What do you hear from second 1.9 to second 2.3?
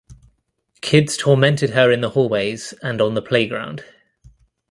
in the